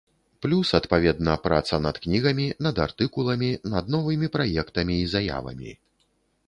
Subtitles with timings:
[0.43, 5.71] Плюс, адпаведна, праца над кнігамі, над артыкуламі, над новымі праектамі і заявамі.